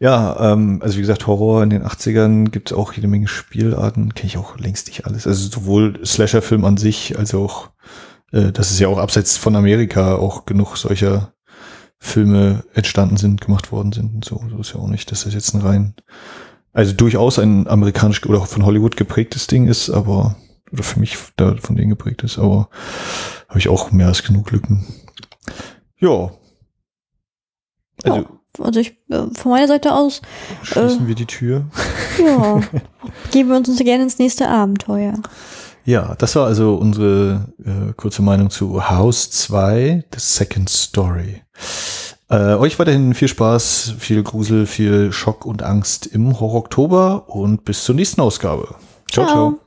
[0.00, 4.12] Ja, ähm, also wie gesagt, Horror in den 80ern gibt es auch jede Menge Spielarten,
[4.14, 5.26] kenne ich auch längst nicht alles.
[5.26, 7.70] Also sowohl Slasher-Film an sich, als auch,
[8.32, 11.32] äh, dass es ja auch abseits von Amerika auch genug solcher
[11.98, 14.40] Filme entstanden sind, gemacht worden sind und so.
[14.50, 15.94] So ist ja auch nicht, dass das jetzt ein rein,
[16.72, 20.36] also durchaus ein amerikanisch oder von Hollywood geprägtes Ding ist, aber,
[20.72, 22.68] oder für mich da von denen geprägt ist, aber
[23.48, 24.86] habe ich auch mehr als genug Lücken.
[25.98, 26.30] Ja.
[28.04, 28.26] Also
[28.60, 30.22] Also ich, äh, von meiner Seite aus,
[30.62, 31.66] schließen wir die Tür.
[32.18, 32.60] ja,
[33.32, 35.14] geben wir uns gerne ins nächste Abenteuer.
[35.88, 41.40] Ja, das war also unsere äh, kurze Meinung zu House 2, The Second Story.
[42.28, 47.64] Äh, euch weiterhin viel Spaß, viel Grusel, viel Schock und Angst im Horror Oktober und
[47.64, 48.74] bis zur nächsten Ausgabe.
[49.10, 49.24] ciao.
[49.24, 49.34] ciao.
[49.34, 49.60] Ciao.